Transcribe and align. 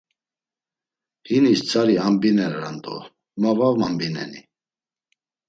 Hinis 1.31 1.59
tzari 1.63 1.95
ambineran 2.07 2.75
do 2.83 2.95
ma 3.41 3.51
va 3.59 3.67
mambineni? 3.79 4.41